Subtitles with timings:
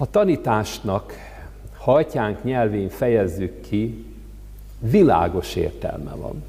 [0.00, 1.12] A tanításnak,
[1.76, 4.04] ha atyánk nyelvén fejezzük ki,
[4.78, 6.42] világos értelme van.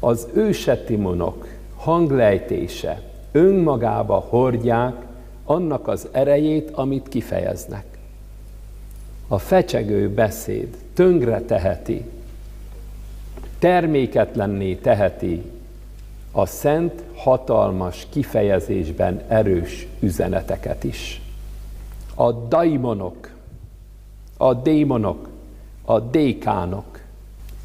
[0.00, 1.46] Az ősetimonok
[1.76, 4.94] hanglejtése önmagába hordják
[5.44, 7.84] annak az erejét, amit kifejeznek.
[9.28, 12.04] A fecsegő beszéd tönkre teheti,
[13.58, 15.42] terméketlenné teheti
[16.36, 21.20] a szent, hatalmas kifejezésben erős üzeneteket is.
[22.14, 23.30] A daimonok,
[24.36, 25.28] a démonok,
[25.84, 27.00] a dékánok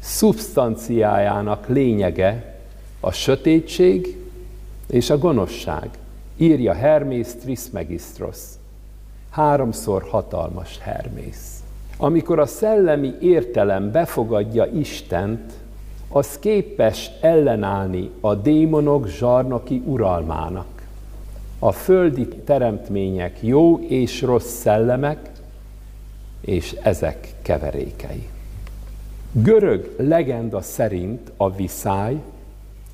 [0.00, 2.58] szubstanciájának lényege
[3.00, 4.16] a sötétség
[4.86, 5.88] és a gonoszság,
[6.36, 8.38] írja Hermész Trismegistros,
[9.30, 11.62] háromszor hatalmas Hermész.
[11.96, 15.52] Amikor a szellemi értelem befogadja Istent,
[16.12, 20.66] az képes ellenállni a démonok zsarnoki uralmának.
[21.58, 25.30] A földi teremtmények jó és rossz szellemek,
[26.40, 28.28] és ezek keverékei.
[29.32, 32.20] Görög legenda szerint a viszály,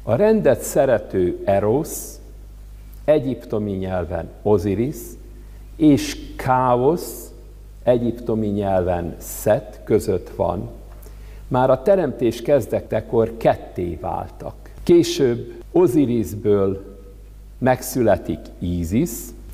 [0.02, 1.88] a rendet szerető Eros,
[3.04, 4.96] egyiptomi nyelven Osiris,
[5.76, 7.30] és káosz,
[7.82, 10.68] egyiptomi nyelven Szet között van,
[11.48, 14.54] már a teremtés kezdetekor ketté váltak.
[14.82, 16.96] Később Ozirisből
[17.58, 19.10] megszületik Ízis,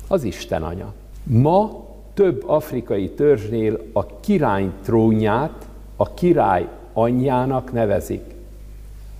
[0.07, 0.93] az Isten anya.
[1.23, 8.33] Ma több afrikai törzsnél a király trónját a király anyjának nevezik,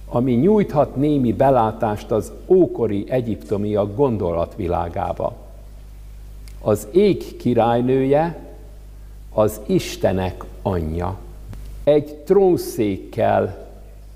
[0.07, 5.35] ami nyújthat némi belátást az ókori egyiptomiak gondolatvilágába.
[6.61, 8.55] Az ég királynője
[9.33, 11.17] az Istenek anyja.
[11.83, 13.67] Egy trónszékkel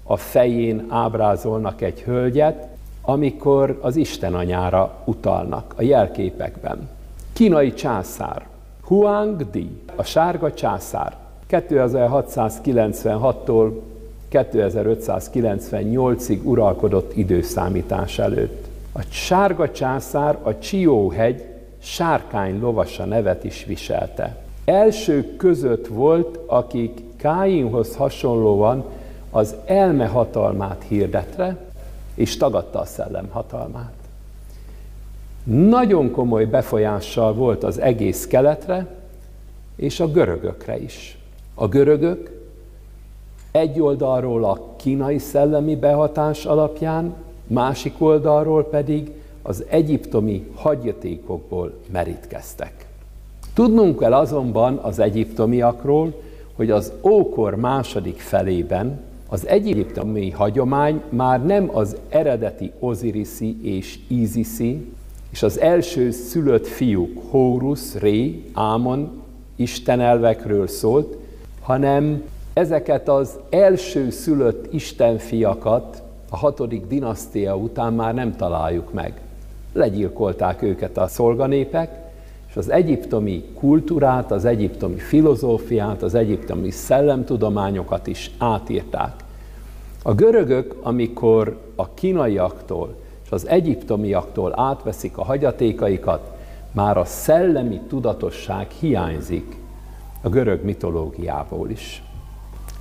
[0.04, 2.68] a fején ábrázolnak egy hölgyet,
[3.02, 6.90] amikor az Isten anyára utalnak a jelképekben.
[7.34, 8.48] Kínai császár,
[8.82, 11.16] Huang Di, a sárga császár,
[11.50, 13.72] 2696-tól
[14.32, 18.68] 2598-ig uralkodott időszámítás előtt.
[18.94, 21.44] A sárga császár a Csió hegy
[21.80, 24.38] sárkány lovasa nevet is viselte.
[24.66, 28.84] Elsők között volt, akik Káinhoz hasonlóan
[29.32, 31.58] az elme hatalmát hirdetre,
[32.16, 33.94] és tagadta a szellem hatalmát.
[35.44, 38.88] Nagyon komoly befolyással volt az egész keletre,
[39.76, 41.18] és a görögökre is.
[41.56, 42.38] A görögök
[43.52, 47.14] egy oldalról a kínai szellemi behatás alapján,
[47.48, 49.12] másik oldalról pedig
[49.42, 52.86] az egyiptomi hagyatékokból merítkeztek.
[53.54, 56.22] Tudnunk kell azonban az egyiptomiakról,
[56.58, 64.92] hogy az ókor második felében az egyiptomi hagyomány már nem az eredeti Ozirisi és Íziszi,
[65.30, 69.22] és az első szülött fiúk, Hórusz, Ré, Ámon,
[69.56, 71.18] istenelvekről szólt,
[71.62, 72.24] hanem
[72.54, 79.22] ezeket az első szülött istenfiakat a hatodik dinasztia után már nem találjuk meg.
[79.74, 82.07] Legyilkolták őket a szolganépek,
[82.50, 89.14] és az egyiptomi kultúrát, az egyiptomi filozófiát, az egyiptomi szellemtudományokat is átírták.
[90.04, 96.32] A görögök, amikor a kínaiaktól és az egyiptomiaktól átveszik a hagyatékaikat,
[96.72, 99.56] már a szellemi tudatosság hiányzik
[100.22, 102.04] a görög mitológiából is.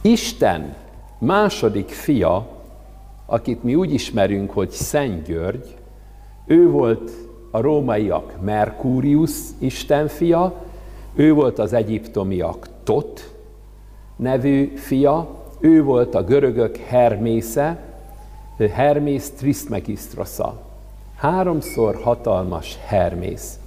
[0.01, 0.75] Isten
[1.19, 2.47] második fia,
[3.27, 5.77] akit mi úgy ismerünk, hogy Szent György,
[6.47, 7.11] ő volt
[7.57, 10.55] a rómaiak Merkúrius Isten fia,
[11.15, 13.35] ő volt az egyiptomiak Tot
[14.17, 15.29] nevű fia,
[15.61, 17.79] ő volt a görögök Hermésze,
[18.73, 20.61] Hermész Trismegistrosa.
[21.17, 23.59] Háromszor hatalmas Hermész.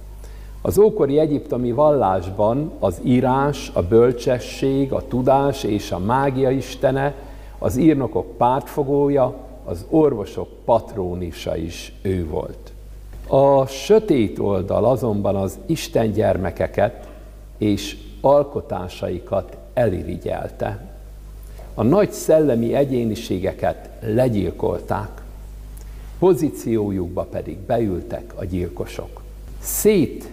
[0.62, 7.14] Az ókori egyiptomi vallásban az írás, a bölcsesség, a tudás és a mágia istene,
[7.58, 9.34] az írnokok pártfogója,
[9.64, 12.69] az orvosok patrónisa is ő volt.
[13.32, 17.08] A sötét oldal azonban az Isten gyermekeket
[17.58, 20.86] és alkotásaikat elirigyelte.
[21.74, 25.22] A nagy szellemi egyéniségeket legyilkolták,
[26.18, 29.22] pozíciójukba pedig beültek a gyilkosok.
[29.60, 30.30] Szét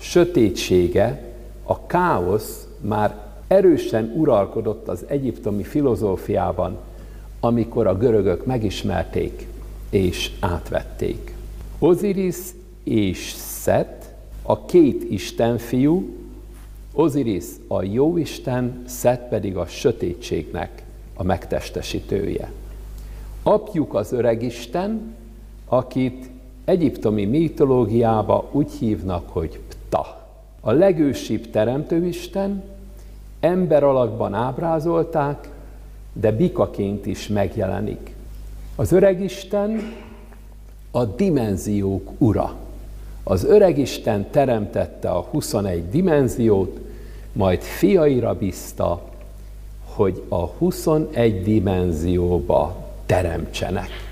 [0.00, 1.22] sötétsége,
[1.62, 3.16] a káosz már
[3.46, 6.78] erősen uralkodott az egyiptomi filozófiában,
[7.40, 9.46] amikor a görögök megismerték
[9.90, 11.35] és átvették.
[11.78, 12.36] Osiris
[12.84, 16.14] és Szet, a két istenfiú,
[16.92, 20.82] Osiris a jó Isten, Szet pedig a sötétségnek
[21.14, 22.52] a megtestesítője.
[23.42, 25.14] Apjuk az öreg Isten,
[25.68, 26.30] akit
[26.64, 30.28] egyiptomi mitológiába úgy hívnak, hogy Pta.
[30.60, 32.62] a legősibb teremtőisten,
[33.40, 35.48] ember alakban ábrázolták,
[36.12, 38.14] de bikaként is megjelenik.
[38.76, 39.80] Az öreg Isten
[40.96, 42.54] a dimenziók ura.
[43.22, 46.78] Az öreg Isten teremtette a 21 dimenziót,
[47.32, 49.02] majd fiaira bízta,
[49.84, 52.76] hogy a 21 dimenzióba
[53.06, 54.05] teremtsenek.